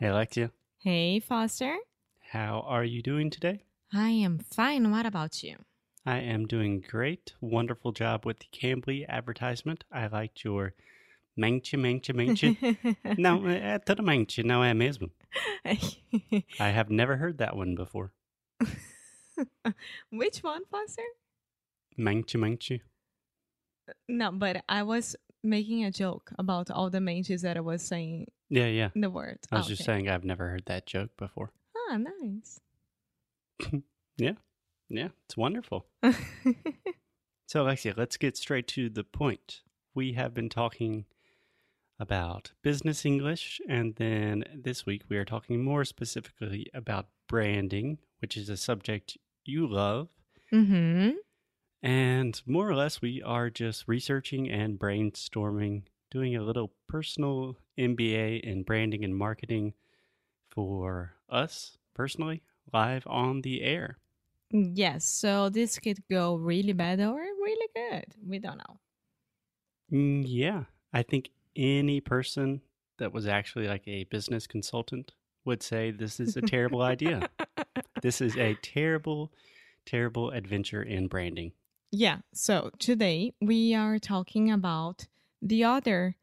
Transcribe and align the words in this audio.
Hey, 0.00 0.06
Alexia. 0.08 0.52
Hey, 0.78 1.18
Foster. 1.18 1.76
How 2.30 2.64
are 2.68 2.84
you 2.84 3.02
doing 3.02 3.30
today? 3.30 3.64
I 3.92 4.10
am 4.10 4.38
fine. 4.38 4.92
What 4.92 5.06
about 5.06 5.42
you? 5.42 5.56
I 6.06 6.18
am 6.18 6.46
doing 6.46 6.84
great. 6.88 7.32
Wonderful 7.40 7.90
job 7.90 8.24
with 8.24 8.38
the 8.38 8.46
Cambly 8.52 9.04
advertisement. 9.08 9.82
I 9.90 10.06
liked 10.06 10.44
your 10.44 10.74
manche, 11.36 11.74
manche, 11.76 12.12
manche. 12.14 12.56
não, 13.18 13.42
é 13.48 13.84
toda 13.84 14.02
manche, 14.02 14.44
não 14.44 14.62
é 14.62 14.72
mesmo? 14.72 15.10
I 15.64 16.70
have 16.70 16.90
never 16.90 17.16
heard 17.16 17.38
that 17.38 17.56
one 17.56 17.74
before. 17.74 18.12
Which 20.12 20.44
one, 20.44 20.62
Foster? 20.70 21.02
Manche, 21.96 22.36
manche. 22.36 22.82
No, 24.08 24.30
but 24.30 24.62
I 24.68 24.84
was 24.84 25.16
making 25.42 25.84
a 25.84 25.90
joke 25.90 26.30
about 26.38 26.70
all 26.70 26.88
the 26.88 27.00
manches 27.00 27.42
that 27.42 27.56
I 27.56 27.60
was 27.60 27.82
saying 27.82 28.28
Yeah, 28.50 28.66
yeah. 28.66 28.88
the 28.94 29.10
words. 29.10 29.46
I 29.52 29.56
was 29.56 29.66
Oh, 29.66 29.68
just 29.70 29.82
okay. 29.82 29.86
saying 29.86 30.08
I've 30.08 30.24
never 30.24 30.48
heard 30.48 30.64
that 30.66 30.86
joke 30.86 31.10
before. 31.16 31.52
Ah, 31.90 31.96
nice. 31.98 32.60
Yeah. 34.16 34.32
Yeah, 34.88 35.08
it's 35.26 35.36
wonderful. 35.36 35.86
So, 37.46 37.62
Alexia, 37.62 37.94
let's 37.96 38.18
get 38.18 38.36
straight 38.36 38.66
to 38.68 38.90
the 38.90 39.04
point. 39.04 39.62
We 39.94 40.12
have 40.12 40.34
been 40.34 40.50
talking 40.50 41.06
about 41.98 42.52
business 42.62 43.06
English, 43.06 43.58
and 43.66 43.94
then 43.96 44.44
this 44.54 44.84
week 44.84 45.04
we 45.08 45.16
are 45.16 45.24
talking 45.24 45.64
more 45.64 45.86
specifically 45.86 46.66
about 46.74 47.08
branding, 47.26 47.98
which 48.20 48.36
is 48.36 48.50
a 48.50 48.56
subject 48.58 49.16
you 49.46 49.66
love. 49.66 50.08
mm-hmm. 50.52 51.12
And 51.82 52.42
more 52.44 52.68
or 52.68 52.74
less, 52.74 53.00
we 53.00 53.22
are 53.22 53.48
just 53.50 53.88
researching 53.88 54.50
and 54.50 54.78
brainstorming, 54.78 55.84
doing 56.10 56.36
a 56.36 56.42
little 56.42 56.72
personal 56.86 57.56
MBA 57.78 58.40
in 58.40 58.64
branding 58.64 59.04
and 59.04 59.16
marketing 59.16 59.74
for 60.48 61.14
us 61.28 61.78
personally, 61.94 62.42
live 62.72 63.06
on 63.06 63.42
the 63.42 63.62
air. 63.62 63.98
Yes, 64.50 65.04
so 65.04 65.48
this 65.50 65.78
could 65.78 65.98
go 66.08 66.36
really 66.36 66.72
bad 66.72 67.00
or 67.00 67.16
really 67.16 67.68
good. 67.74 68.06
We 68.26 68.38
don't 68.38 68.58
know. 68.58 68.78
Mm, 69.92 70.24
yeah, 70.26 70.64
I 70.92 71.02
think 71.02 71.30
any 71.56 72.00
person 72.00 72.60
that 72.98 73.12
was 73.12 73.26
actually 73.26 73.68
like 73.68 73.86
a 73.86 74.04
business 74.04 74.46
consultant 74.46 75.12
would 75.44 75.62
say 75.62 75.90
this 75.90 76.20
is 76.20 76.36
a 76.36 76.42
terrible 76.42 76.82
idea. 76.82 77.28
This 78.00 78.20
is 78.20 78.36
a 78.36 78.54
terrible, 78.62 79.32
terrible 79.84 80.30
adventure 80.30 80.82
in 80.84 81.08
branding. 81.08 81.50
Yeah, 81.90 82.18
so 82.32 82.70
today 82.78 83.34
we 83.40 83.74
are 83.74 83.98
talking 83.98 84.52
about 84.52 85.08
the 85.42 85.64
other 85.64 86.14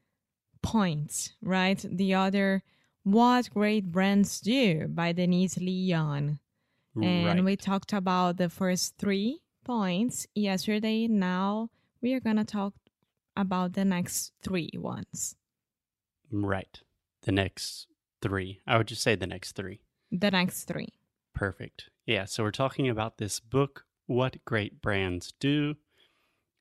points, 0.66 1.34
right? 1.42 1.84
The 1.88 2.16
other 2.16 2.64
What 3.04 3.50
Great 3.52 3.92
Brands 3.92 4.42
Do 4.42 4.88
by 4.88 5.14
Denise 5.14 5.58
Lee 5.58 5.86
Yohn. 5.94 6.40
And 6.96 7.26
right. 7.26 7.44
we 7.44 7.56
talked 7.58 7.92
about 7.94 8.38
the 8.38 8.50
first 8.50 8.98
three 8.98 9.42
points 9.66 10.28
yesterday. 10.34 11.08
Now 11.08 11.70
we 12.02 12.14
are 12.14 12.22
going 12.22 12.38
to 12.38 12.46
talk 12.46 12.74
about 13.36 13.74
the 13.74 13.86
next 13.86 14.32
three 14.42 14.72
ones. 14.76 15.36
right. 16.32 16.80
The 17.24 17.32
next 17.32 17.88
three. 18.22 18.62
I 18.66 18.78
would 18.78 18.88
just 18.88 19.02
say 19.02 19.16
the 19.16 19.28
next 19.28 19.56
three. 19.56 19.82
The 20.12 20.32
next 20.32 20.66
three. 20.66 20.90
Perfect. 21.34 21.90
Yeah. 22.06 22.26
So 22.26 22.44
we're 22.44 22.52
talking 22.52 22.88
about 22.88 23.18
this 23.18 23.40
book, 23.40 23.86
What 24.06 24.38
Great 24.46 24.82
Brands 24.82 25.34
Do. 25.40 25.76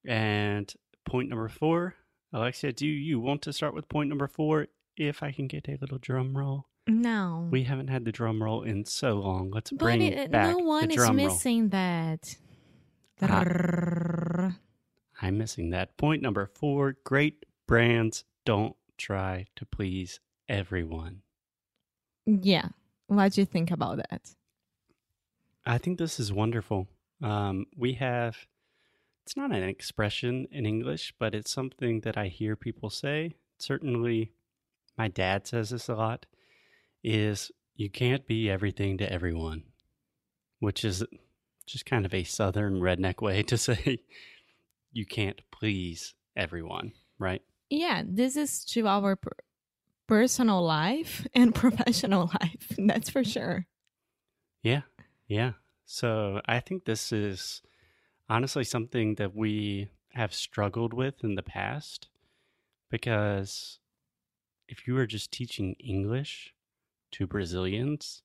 And 0.07 0.73
point 1.05 1.29
number 1.29 1.49
four, 1.49 1.95
Alexia, 2.35 2.73
do 2.73 2.87
you 2.87 3.21
want 3.21 3.43
to 3.43 3.53
start 3.53 3.75
with 3.75 3.89
point 3.89 4.09
number 4.09 4.27
four? 4.27 4.67
If 4.97 5.23
I 5.23 5.31
can 5.31 5.47
get 5.47 5.69
a 5.69 5.79
little 5.81 5.99
drum 5.99 6.37
roll. 6.37 6.67
No. 6.89 7.49
We 7.51 7.63
haven't 7.63 7.89
had 7.89 8.05
the 8.05 8.13
drum 8.13 8.43
roll 8.43 8.63
in 8.63 8.85
so 8.85 9.15
long. 9.15 9.51
Let's 9.51 9.71
but 9.71 9.79
bring 9.79 10.03
it, 10.03 10.31
back 10.31 10.51
no 10.51 10.59
one 10.59 10.89
the 10.89 10.95
is 10.95 10.97
drum 10.97 11.17
roll. 11.17 11.27
missing 11.29 11.69
that. 11.71 12.37
Ah. 13.23 14.57
I'm 15.23 15.39
missing 15.39 15.71
that. 15.71 15.97
Point 15.97 16.23
number 16.23 16.47
four 16.47 16.97
great 17.05 17.47
brands 17.67 18.25
don't 18.45 18.77
try 18.99 19.47
to 19.57 19.65
please 19.65 20.19
everyone. 20.49 21.23
Yeah. 22.27 22.69
What 23.07 23.33
do 23.33 23.41
you 23.43 23.47
think 23.47 23.71
about 23.71 23.99
that? 23.99 24.35
I 25.65 25.79
think 25.79 25.99
this 25.99 26.19
is 26.19 26.33
wonderful. 26.33 26.89
Um, 27.23 27.67
we 27.77 27.95
have, 27.95 28.37
it's 29.25 29.37
not 29.37 29.53
an 29.53 29.63
expression 29.63 30.47
in 30.51 30.67
English, 30.67 31.15
but 31.19 31.35
it's 31.35 31.51
something 31.51 32.01
that 32.01 32.19
I 32.19 32.29
hear 32.29 32.57
people 32.57 32.91
say. 32.91 33.37
Certainly, 33.59 34.33
my 34.99 35.09
dad 35.09 35.47
says 35.47 35.71
this 35.71 35.89
a 35.89 35.95
lot 35.95 36.27
is 37.03 37.51
you 37.75 37.89
can't 37.89 38.27
be 38.27 38.51
everything 38.51 38.99
to 38.99 39.11
everyone, 39.11 39.63
which 40.59 40.85
is 40.85 41.03
just 41.67 41.87
kind 41.87 42.05
of 42.05 42.13
a 42.13 42.25
southern 42.25 42.81
redneck 42.81 43.23
way 43.23 43.43
to 43.45 43.57
say 43.59 44.01
you 44.93 45.07
can't 45.07 45.41
please 45.51 46.15
everyone, 46.37 46.93
right? 47.19 47.41
Yeah, 47.71 48.03
this 48.07 48.37
is 48.37 48.63
to 48.67 48.87
our 48.87 49.17
per- 49.17 49.33
personal 50.07 50.63
life 50.63 51.27
and 51.35 51.55
professional 51.55 52.31
life. 52.41 52.77
That's 52.77 53.09
for 53.09 53.25
sure. 53.25 53.67
Yeah. 54.63 54.83
Yeah. 55.29 55.53
So 55.87 56.43
I 56.47 56.61
think 56.61 56.85
this 56.85 57.11
is 57.11 57.63
honestly 58.29 58.65
something 58.65 59.17
that 59.17 59.35
we 59.35 59.89
have 60.11 60.33
struggled 60.33 60.95
with 60.95 61.25
in 61.25 61.35
the 61.35 61.43
past 61.43 62.09
because 62.91 63.79
if 64.69 64.87
you 64.87 64.97
are 64.97 65.07
just 65.07 65.33
teaching 65.33 65.75
English 65.79 66.55
to 67.13 67.27
Brazilians, 67.27 68.23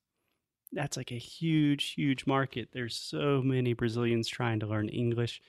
that's 0.71 0.97
like 0.97 1.11
a 1.11 1.17
huge, 1.17 1.91
huge 1.91 2.25
market. 2.25 2.69
There's 2.73 2.95
so 2.95 3.41
many 3.41 3.73
Brazilians 3.73 4.27
trying 4.27 4.59
to 4.59 4.67
learn 4.67 4.89
English. 4.89 5.41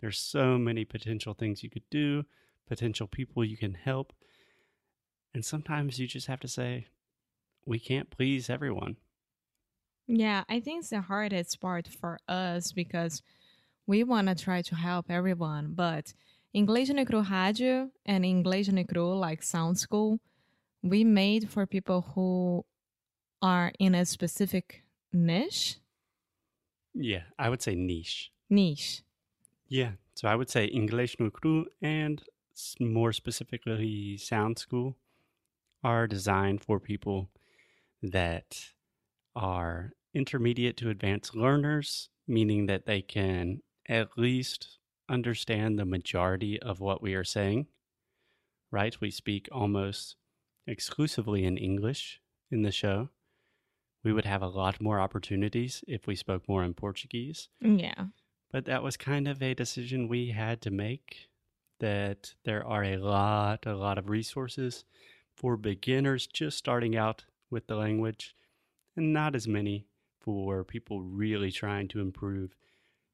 There's 0.00 0.18
so 0.18 0.56
many 0.56 0.84
potential 0.84 1.34
things 1.34 1.62
you 1.62 1.70
could 1.70 1.88
do, 1.90 2.24
potential 2.68 3.08
people 3.08 3.44
you 3.44 3.56
can 3.56 3.74
help. 3.74 4.12
And 5.34 5.44
sometimes 5.44 5.98
you 5.98 6.06
just 6.06 6.28
have 6.28 6.40
to 6.40 6.48
say, 6.48 6.86
we 7.66 7.78
can't 7.78 8.10
please 8.10 8.48
everyone. 8.48 8.96
Yeah, 10.06 10.44
I 10.48 10.60
think 10.60 10.80
it's 10.80 10.90
the 10.90 11.02
hardest 11.02 11.60
part 11.60 11.86
for 11.86 12.18
us 12.28 12.72
because 12.72 13.22
we 13.88 14.04
want 14.04 14.28
to 14.28 14.34
try 14.34 14.60
to 14.60 14.74
help 14.76 15.06
everyone, 15.10 15.72
but 15.74 16.12
Inglês 16.54 16.90
no 16.90 17.04
Cru 17.06 17.22
Rádio 17.22 17.90
and 18.04 18.22
Inglês 18.22 18.70
no 18.70 18.84
Cru, 18.84 19.14
like 19.18 19.42
Sound 19.42 19.78
School, 19.78 20.20
we 20.82 21.02
made 21.04 21.48
for 21.48 21.66
people 21.66 22.02
who 22.14 22.66
are 23.40 23.72
in 23.78 23.94
a 23.94 24.04
specific 24.04 24.84
niche. 25.10 25.78
Yeah, 26.94 27.22
I 27.38 27.48
would 27.48 27.62
say 27.62 27.74
niche. 27.74 28.30
Niche. 28.50 29.02
Yeah, 29.68 29.92
so 30.14 30.28
I 30.28 30.34
would 30.34 30.50
say 30.50 30.66
English 30.66 31.16
no 31.18 31.30
cru 31.30 31.64
and 31.80 32.22
more 32.78 33.14
specifically 33.14 34.18
Sound 34.18 34.58
School 34.58 34.96
are 35.82 36.06
designed 36.06 36.62
for 36.62 36.78
people 36.78 37.30
that 38.02 38.72
are 39.34 39.92
intermediate 40.12 40.76
to 40.76 40.90
advanced 40.90 41.34
learners, 41.34 42.10
meaning 42.26 42.66
that 42.66 42.84
they 42.84 43.00
can 43.00 43.62
at 43.88 44.16
least 44.16 44.78
understand 45.08 45.78
the 45.78 45.84
majority 45.84 46.60
of 46.60 46.80
what 46.80 47.02
we 47.02 47.14
are 47.14 47.24
saying. 47.24 47.66
Right? 48.70 49.00
We 49.00 49.10
speak 49.10 49.48
almost 49.50 50.16
exclusively 50.66 51.44
in 51.44 51.56
English 51.56 52.20
in 52.50 52.62
the 52.62 52.70
show. 52.72 53.08
We 54.04 54.12
would 54.12 54.26
have 54.26 54.42
a 54.42 54.48
lot 54.48 54.80
more 54.80 55.00
opportunities 55.00 55.82
if 55.88 56.06
we 56.06 56.14
spoke 56.14 56.48
more 56.48 56.62
in 56.62 56.74
Portuguese. 56.74 57.48
Yeah. 57.60 58.06
But 58.50 58.66
that 58.66 58.82
was 58.82 58.96
kind 58.96 59.26
of 59.26 59.42
a 59.42 59.54
decision 59.54 60.08
we 60.08 60.30
had 60.30 60.60
to 60.62 60.70
make 60.70 61.28
that 61.80 62.34
there 62.44 62.66
are 62.66 62.84
a 62.84 62.96
lot, 62.96 63.66
a 63.66 63.74
lot 63.74 63.98
of 63.98 64.08
resources 64.08 64.84
for 65.34 65.56
beginners 65.56 66.26
just 66.26 66.58
starting 66.58 66.96
out 66.96 67.24
with 67.50 67.66
the 67.66 67.76
language, 67.76 68.34
and 68.96 69.12
not 69.12 69.34
as 69.34 69.46
many 69.46 69.86
for 70.20 70.64
people 70.64 71.00
really 71.00 71.50
trying 71.52 71.88
to 71.88 72.00
improve 72.00 72.56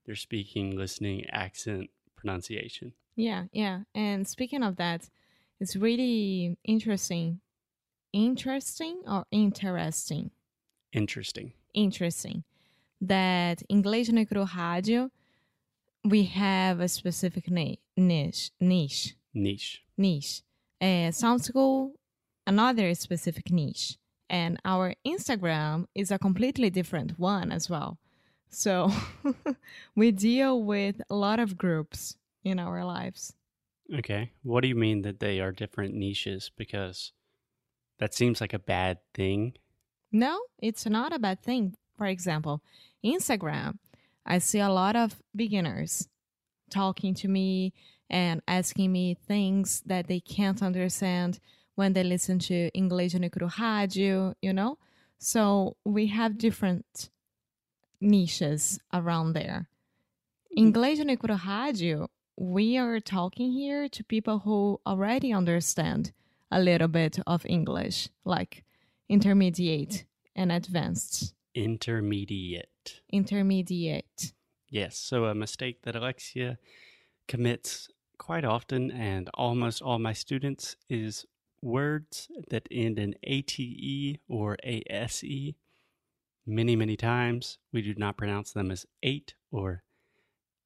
their 0.06 0.17
speaking, 0.17 0.77
listening, 0.77 1.25
accent, 1.31 1.91
pronunciation. 2.17 2.93
Yeah, 3.17 3.45
yeah. 3.53 3.81
And 3.95 4.27
speaking 4.27 4.62
of 4.62 4.77
that, 4.77 5.09
it's 5.61 5.77
really 5.77 6.56
interesting. 6.65 7.41
Interesting 8.12 9.03
or 9.06 9.25
interesting? 9.31 10.31
Interesting. 10.93 11.53
Interesting 11.73 12.45
that 13.01 13.62
Inglês 13.69 14.11
no 14.11 14.25
Cru 14.25 14.45
Rádio, 14.45 15.11
we 16.05 16.25
have 16.25 16.81
a 16.81 16.89
specific 16.89 17.51
na- 17.51 17.77
niche. 17.97 18.51
Niche. 18.61 19.15
Niche. 19.33 19.83
Niche. 19.97 20.43
Uh, 20.81 21.11
Sound 21.11 21.43
School, 21.45 21.93
another 22.47 22.95
specific 22.95 23.51
niche. 23.51 23.97
And 24.31 24.59
our 24.65 24.95
Instagram 25.06 25.87
is 25.95 26.11
a 26.11 26.19
completely 26.19 26.71
different 26.71 27.19
one 27.19 27.53
as 27.53 27.69
well. 27.69 27.99
So 28.55 28.91
we 29.97 30.11
deal 30.12 30.62
with 30.62 31.01
a 31.11 31.15
lot 31.15 31.41
of 31.41 31.56
groups 31.56 32.17
in 32.45 32.59
our 32.59 32.85
lives. 32.85 33.35
Okay. 33.95 34.31
What 34.43 34.62
do 34.62 34.69
you 34.69 34.75
mean 34.75 35.03
that 35.03 35.21
they 35.21 35.41
are 35.41 35.53
different 35.53 35.95
niches? 35.95 36.51
Because 36.56 37.12
that 37.99 38.15
seems 38.15 38.41
like 38.41 38.55
a 38.55 38.59
bad 38.59 38.99
thing 39.15 39.55
No, 40.12 40.41
it's 40.59 40.87
not 40.87 41.12
a 41.12 41.19
bad 41.19 41.43
thing. 41.43 41.75
For 41.97 42.06
example, 42.06 42.62
Instagram, 43.05 43.79
I 44.25 44.39
see 44.39 44.61
a 44.61 44.71
lot 44.71 44.97
of 44.97 45.21
beginners 45.35 46.09
talking 46.71 47.15
to 47.15 47.29
me 47.29 47.73
and 48.09 48.41
asking 48.47 48.93
me 48.93 49.15
things 49.15 49.83
that 49.87 50.06
they 50.06 50.21
can't 50.21 50.62
understand 50.62 51.41
when 51.75 51.95
they 51.95 52.05
listen 52.05 52.39
to 52.39 52.71
Inglês 52.73 53.19
no 53.19 53.29
Cru 53.29 53.49
Rádio, 53.49 54.35
you 54.41 54.53
know? 54.53 54.79
So 55.19 55.77
we 55.85 56.06
have 56.09 56.39
different 56.39 57.11
niches 58.05 58.79
around 58.93 59.33
there. 59.33 59.69
Inglês 60.56 61.05
no 61.05 61.17
Cru 61.17 61.37
Rádio, 61.37 62.09
we 62.37 62.77
are 62.77 63.01
talking 63.01 63.53
here 63.53 63.89
to 63.89 64.05
people 64.05 64.41
who 64.41 64.81
already 64.87 65.33
understand 65.33 66.12
a 66.51 66.61
little 66.61 66.89
bit 66.89 67.19
of 67.27 67.45
English, 67.47 68.09
like 68.25 68.65
intermediate 69.09 70.05
and 70.37 70.53
advanced. 70.53 71.35
Intermediate. 71.55 73.01
Intermediate. 73.11 74.33
Yes. 74.69 74.97
So 74.99 75.25
a 75.25 75.35
mistake 75.35 75.83
that 75.83 75.97
Alexia 75.97 76.59
commits 77.27 77.89
quite 78.19 78.45
often 78.45 78.91
and 78.91 79.31
almost 79.35 79.83
all 79.83 79.99
my 79.99 80.12
students 80.12 80.77
is 80.89 81.27
words 81.62 82.29
that 82.51 82.69
end 82.71 82.99
in 82.99 83.15
ATE 83.23 84.21
or 84.29 84.56
ASE. 84.65 85.55
Many, 86.46 86.76
many 86.76 86.96
times 86.96 87.58
we 87.73 87.81
do 87.82 87.94
not 87.96 88.17
pronounce 88.17 88.52
them 88.52 88.70
as 88.70 88.87
eight 89.02 89.35
or 89.50 89.82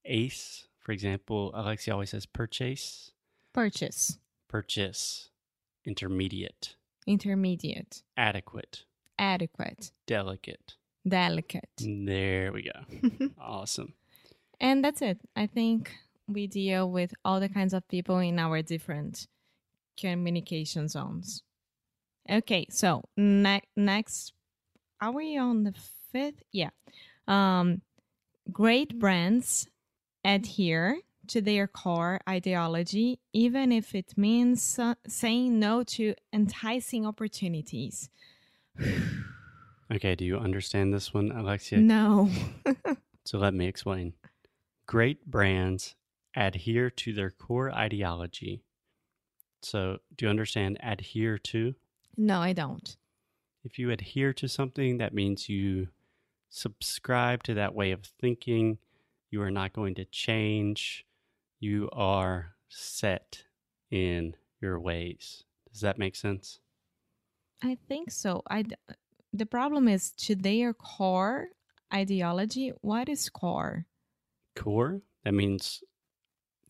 ace. 0.04 0.66
For 0.80 0.92
example, 0.92 1.52
Alexia 1.54 1.92
always 1.94 2.10
says 2.10 2.26
purchase, 2.26 3.12
Purchase. 3.52 4.18
purchase, 4.48 5.30
intermediate, 5.84 6.76
Intermediate. 7.06 8.02
adequate, 8.16 8.84
Adequate. 9.18 9.92
delicate. 10.06 10.74
Delicate. 11.06 11.68
There 11.78 12.52
we 12.52 12.62
go. 12.70 13.28
awesome. 13.40 13.94
And 14.60 14.84
that's 14.84 15.00
it. 15.00 15.18
I 15.36 15.46
think 15.46 15.92
we 16.26 16.46
deal 16.46 16.90
with 16.90 17.14
all 17.24 17.38
the 17.40 17.48
kinds 17.48 17.72
of 17.72 17.86
people 17.88 18.18
in 18.18 18.38
our 18.38 18.60
different 18.62 19.26
communication 19.98 20.88
zones. 20.88 21.42
Okay, 22.28 22.66
so 22.70 23.04
ne- 23.16 23.62
next, 23.76 24.32
are 25.00 25.12
we 25.12 25.36
on 25.36 25.64
the 25.64 25.74
fifth? 26.12 26.42
Yeah. 26.52 26.70
Um, 27.26 27.82
great 28.50 28.98
brands 28.98 29.68
adhere 30.24 30.98
to 31.28 31.40
their 31.40 31.66
core 31.66 32.20
ideology, 32.28 33.20
even 33.32 33.70
if 33.70 33.94
it 33.94 34.14
means 34.16 34.78
uh, 34.78 34.94
saying 35.06 35.58
no 35.58 35.82
to 35.84 36.14
enticing 36.32 37.06
opportunities. 37.06 38.10
Okay, 39.90 40.14
do 40.14 40.22
you 40.22 40.36
understand 40.36 40.92
this 40.92 41.14
one, 41.14 41.32
Alexia? 41.32 41.78
No. 41.78 42.28
So 43.24 43.36
let 43.36 43.52
me 43.52 43.66
explain. 43.66 44.14
Great 44.86 45.26
brands 45.26 45.94
adhere 46.34 46.88
to 46.88 47.12
their 47.12 47.30
core 47.30 47.70
ideology. 47.70 48.62
So, 49.60 49.98
do 50.16 50.24
you 50.24 50.30
understand 50.30 50.78
adhere 50.82 51.36
to? 51.36 51.74
no, 52.16 52.40
I 52.40 52.54
don't. 52.54 52.96
If 53.64 53.78
you 53.78 53.90
adhere 53.90 54.32
to 54.34 54.48
something, 54.48 54.98
that 54.98 55.14
means 55.14 55.48
you 55.48 55.88
subscribe 56.48 57.42
to 57.44 57.54
that 57.54 57.74
way 57.74 57.90
of 57.92 58.04
thinking. 58.20 58.78
You 59.30 59.42
are 59.42 59.50
not 59.50 59.72
going 59.72 59.94
to 59.96 60.04
change. 60.04 61.04
You 61.60 61.88
are 61.92 62.54
set 62.68 63.44
in 63.90 64.36
your 64.60 64.78
ways. 64.80 65.44
Does 65.70 65.80
that 65.82 65.98
make 65.98 66.16
sense? 66.16 66.60
I 67.62 67.76
think 67.88 68.10
so. 68.10 68.42
I 68.48 68.64
the 69.32 69.46
problem 69.46 69.88
is 69.88 70.10
to 70.12 70.34
their 70.34 70.72
core 70.72 71.48
ideology. 71.92 72.72
What 72.80 73.08
is 73.08 73.28
core? 73.28 73.86
Core, 74.56 75.02
that 75.24 75.34
means 75.34 75.82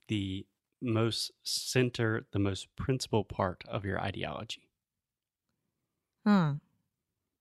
the 0.09 0.47
most 0.81 1.33
center, 1.43 2.27
the 2.33 2.39
most 2.39 2.69
principal 2.77 3.25
part 3.25 3.65
of 3.69 3.85
your 3.85 4.01
ideology. 4.01 4.69
Huh. 6.27 6.55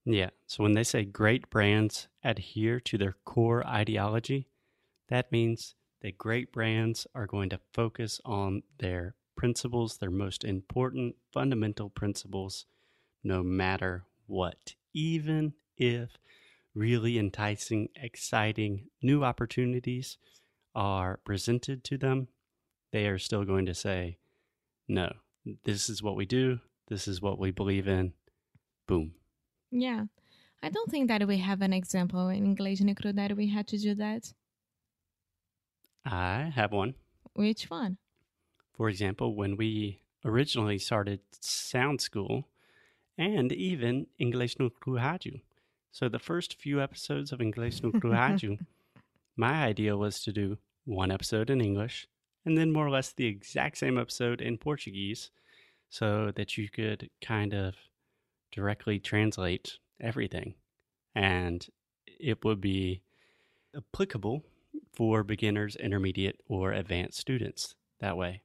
Yeah. 0.09 0.29
So 0.45 0.63
when 0.63 0.71
they 0.71 0.85
say 0.85 1.03
great 1.03 1.49
brands 1.49 2.07
adhere 2.23 2.79
to 2.79 2.97
their 2.97 3.17
core 3.25 3.67
ideology, 3.67 4.47
that 5.09 5.33
means 5.33 5.75
that 6.01 6.17
great 6.17 6.53
brands 6.53 7.05
are 7.13 7.27
going 7.27 7.49
to 7.49 7.59
focus 7.73 8.21
on 8.23 8.63
their 8.79 9.15
principles, 9.35 9.97
their 9.97 10.09
most 10.09 10.45
important 10.45 11.15
fundamental 11.33 11.89
principles, 11.89 12.65
no 13.21 13.43
matter 13.43 14.05
what. 14.27 14.75
Even 14.93 15.53
if 15.75 16.11
really 16.73 17.19
enticing, 17.19 17.89
exciting 18.01 18.87
new 19.01 19.25
opportunities 19.25 20.17
are 20.73 21.19
presented 21.25 21.83
to 21.83 21.97
them, 21.97 22.29
they 22.93 23.07
are 23.07 23.19
still 23.19 23.43
going 23.43 23.65
to 23.65 23.73
say, 23.73 24.19
no, 24.87 25.11
this 25.65 25.89
is 25.89 26.01
what 26.01 26.15
we 26.15 26.25
do, 26.25 26.59
this 26.87 27.09
is 27.09 27.21
what 27.21 27.37
we 27.37 27.51
believe 27.51 27.89
in. 27.89 28.13
Boom. 28.87 29.11
Yeah. 29.71 30.05
I 30.61 30.69
don't 30.69 30.89
think 30.89 31.07
that 31.07 31.27
we 31.27 31.37
have 31.37 31.61
an 31.61 31.73
example 31.73 32.29
in 32.29 32.45
English 32.45 32.81
no 32.81 32.93
Cru 32.93 33.13
that 33.13 33.35
we 33.35 33.47
had 33.47 33.67
to 33.67 33.77
do 33.77 33.95
that. 33.95 34.33
I 36.05 36.51
have 36.55 36.71
one. 36.71 36.95
Which 37.33 37.69
one? 37.69 37.97
For 38.73 38.89
example, 38.89 39.35
when 39.35 39.57
we 39.57 40.01
originally 40.25 40.79
started 40.79 41.19
Sound 41.39 42.01
School 42.01 42.47
and 43.17 43.51
even 43.51 44.07
English 44.17 44.57
no 44.59 44.69
Rádio. 44.85 45.41
So 45.91 46.09
the 46.09 46.19
first 46.19 46.59
few 46.59 46.81
episodes 46.81 47.31
of 47.31 47.41
English 47.41 47.83
no 47.83 47.91
Rádio, 48.03 48.59
my 49.35 49.63
idea 49.63 49.97
was 49.97 50.21
to 50.21 50.31
do 50.31 50.57
one 50.85 51.11
episode 51.11 51.49
in 51.49 51.61
English 51.61 52.07
and 52.45 52.57
then 52.57 52.71
more 52.71 52.87
or 52.87 52.89
less 52.89 53.11
the 53.11 53.25
exact 53.25 53.77
same 53.77 53.97
episode 53.97 54.41
in 54.41 54.57
Portuguese 54.57 55.31
so 55.89 56.31
that 56.35 56.57
you 56.57 56.69
could 56.69 57.09
kind 57.21 57.53
of 57.53 57.75
directly 58.51 58.99
translate 58.99 59.77
everything. 59.99 60.55
And 61.15 61.65
it 62.19 62.43
would 62.43 62.61
be 62.61 63.01
applicable 63.75 64.43
for 64.93 65.23
beginners, 65.23 65.75
intermediate, 65.75 66.39
or 66.47 66.71
advanced 66.71 67.19
students 67.19 67.75
that 67.99 68.17
way. 68.17 68.41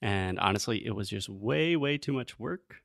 And 0.00 0.38
honestly, 0.38 0.84
it 0.84 0.94
was 0.94 1.08
just 1.08 1.28
way, 1.28 1.76
way 1.76 1.96
too 1.96 2.12
much 2.12 2.38
work. 2.38 2.82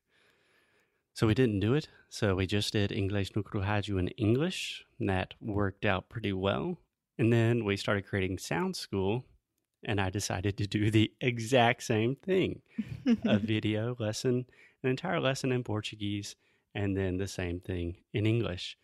So 1.14 1.26
we 1.26 1.34
didn't 1.34 1.60
do 1.60 1.74
it. 1.74 1.88
So 2.08 2.36
we 2.36 2.46
just 2.46 2.72
did 2.72 2.92
English 2.92 3.34
no 3.34 3.42
Cru 3.42 3.60
in 3.60 4.08
English. 4.08 4.84
And 5.00 5.08
that 5.08 5.34
worked 5.40 5.84
out 5.84 6.08
pretty 6.08 6.32
well. 6.32 6.78
And 7.18 7.32
then 7.32 7.64
we 7.64 7.76
started 7.76 8.06
creating 8.06 8.38
Sound 8.38 8.76
School. 8.76 9.24
And 9.84 10.00
I 10.00 10.10
decided 10.10 10.56
to 10.58 10.66
do 10.66 10.90
the 10.90 11.12
exact 11.20 11.82
same 11.82 12.14
thing 12.14 12.62
a 13.24 13.38
video 13.38 13.96
lesson, 13.98 14.46
an 14.82 14.90
entire 14.90 15.20
lesson 15.20 15.52
in 15.52 15.64
Portuguese, 15.64 16.36
and 16.74 16.96
then 16.96 17.16
the 17.16 17.28
same 17.28 17.60
thing 17.60 17.96
in 18.12 18.26
English. 18.26 18.76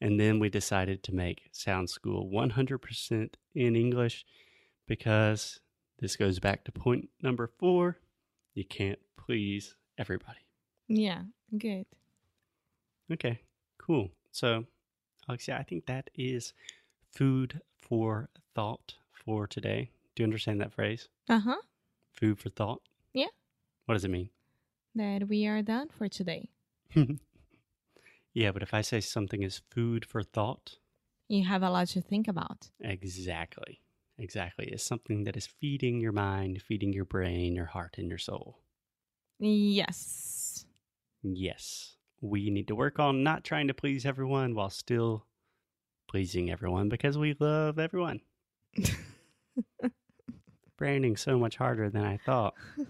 And 0.00 0.18
then 0.18 0.38
we 0.38 0.48
decided 0.48 1.02
to 1.04 1.14
make 1.14 1.48
Sound 1.52 1.90
School 1.90 2.30
100% 2.32 3.34
in 3.54 3.76
English 3.76 4.24
because 4.86 5.60
this 5.98 6.16
goes 6.16 6.38
back 6.38 6.64
to 6.64 6.72
point 6.72 7.08
number 7.22 7.50
four 7.58 7.98
you 8.54 8.64
can't 8.64 8.98
please 9.16 9.76
everybody. 9.98 10.38
yeah, 10.88 11.22
good. 11.56 11.86
Okay, 13.12 13.40
cool. 13.78 14.10
So, 14.32 14.64
Alexia, 15.28 15.56
I 15.56 15.62
think 15.62 15.86
that 15.86 16.10
is 16.14 16.52
food 17.12 17.60
for 17.76 18.28
thought 18.54 18.94
for 19.12 19.46
today. 19.46 19.90
Do 20.14 20.22
you 20.22 20.26
understand 20.26 20.60
that 20.60 20.72
phrase? 20.72 21.08
Uh 21.28 21.38
huh. 21.40 21.56
Food 22.12 22.38
for 22.38 22.48
thought? 22.48 22.82
Yeah. 23.12 23.26
What 23.86 23.94
does 23.94 24.04
it 24.04 24.10
mean? 24.10 24.30
That 24.94 25.28
we 25.28 25.46
are 25.46 25.62
done 25.62 25.88
for 25.90 26.08
today. 26.08 26.50
yeah, 28.32 28.52
but 28.52 28.62
if 28.62 28.74
I 28.74 28.80
say 28.80 29.00
something 29.00 29.42
is 29.42 29.62
food 29.70 30.04
for 30.04 30.22
thought, 30.22 30.78
You 31.28 31.44
have 31.44 31.62
a 31.62 31.70
lot 31.70 31.88
to 31.88 32.00
think 32.00 32.26
about. 32.28 32.70
exactly, 32.80 33.80
exactly, 34.18 34.66
it's 34.68 34.82
something 34.82 35.24
that 35.24 35.36
is 35.36 35.46
feeding 35.46 36.00
your 36.00 36.12
mind, 36.12 36.62
feeding 36.62 36.92
your 36.92 37.04
brain, 37.04 37.54
your 37.54 37.66
heart, 37.66 37.96
and 37.98 38.08
your 38.08 38.18
soul. 38.18 38.58
Yes. 39.38 40.64
Yes, 41.22 41.96
we 42.20 42.50
need 42.50 42.66
to 42.68 42.74
work 42.74 42.98
on 42.98 43.22
not 43.22 43.44
trying 43.44 43.68
to 43.68 43.74
please 43.74 44.04
everyone 44.06 44.54
while 44.54 44.70
still 44.70 45.26
pleasing 46.08 46.50
everyone 46.50 46.88
because 46.88 47.16
we 47.18 47.36
love 47.38 47.78
everyone. 47.78 48.20
Branding 50.76 51.16
so 51.16 51.38
much 51.38 51.56
harder 51.56 51.90
than 51.90 52.04
I 52.04 52.16
thought. 52.18 52.54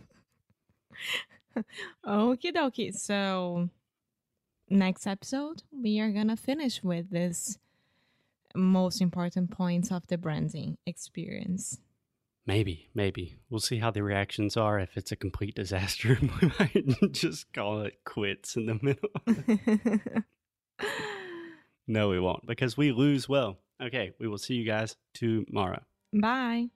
Okie 2.06 2.54
dokie. 2.54 2.94
So, 2.94 3.68
next 4.68 5.06
episode, 5.06 5.62
we 5.72 6.00
are 6.00 6.10
going 6.10 6.28
to 6.28 6.36
finish 6.36 6.82
with 6.82 7.10
this 7.10 7.58
most 8.54 9.00
important 9.00 9.50
points 9.50 9.92
of 9.92 10.06
the 10.06 10.18
branding 10.18 10.78
experience. 10.86 11.78
Maybe, 12.46 12.88
maybe. 12.94 13.36
We'll 13.50 13.60
see 13.60 13.78
how 13.78 13.90
the 13.90 14.02
reactions 14.02 14.56
are. 14.56 14.80
If 14.80 14.96
it's 14.96 15.12
a 15.12 15.16
complete 15.16 15.54
disaster, 15.54 16.18
we 16.40 16.50
might 16.58 17.12
just 17.12 17.52
call 17.52 17.82
it 17.82 17.98
quits 18.04 18.56
in 18.56 18.66
the 18.66 18.78
middle. 18.82 20.24
No, 21.90 22.10
we 22.10 22.20
won't 22.20 22.46
because 22.46 22.76
we 22.76 22.92
lose 22.92 23.28
well. 23.28 23.58
Okay, 23.82 24.12
we 24.20 24.28
will 24.28 24.36
see 24.36 24.54
you 24.54 24.66
guys 24.66 24.94
tomorrow. 25.14 25.80
Bye. 26.12 26.68